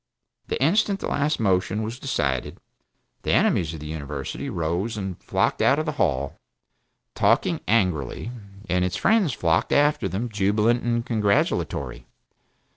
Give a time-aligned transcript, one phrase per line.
[0.47, 2.57] The instant the last motion was decided,
[3.21, 6.39] the enemies of the University rose and flocked out of the Hall,
[7.13, 8.31] talking angrily,
[8.67, 12.07] and its friends flocked after them jubilant and congratulatory.